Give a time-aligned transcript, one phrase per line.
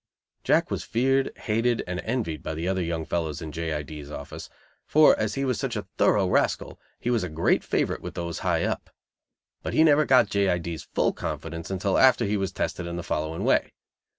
[0.43, 3.71] Jack was feared, hated and envied by the other young fellows in J.
[3.75, 3.83] I.
[3.83, 4.49] D.'s office,
[4.87, 8.39] for as he was such a thorough rascal, he was a great favorite with those
[8.39, 8.89] high up.
[9.61, 10.49] But he never got J.
[10.49, 10.57] I.
[10.57, 13.73] D.'s full confidence until after he was tested in the following way.